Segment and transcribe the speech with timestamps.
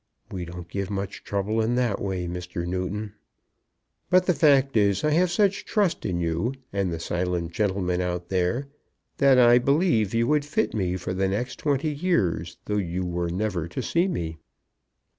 [0.31, 2.65] "We don't give much trouble in that way, Mr.
[2.65, 3.13] Newton."
[4.09, 8.29] "But the fact is I have such trust in you and the silent gentleman out
[8.29, 8.67] there,
[9.17, 13.29] that I believe you would fit me for the next twenty years, though you were
[13.29, 14.39] never to see me."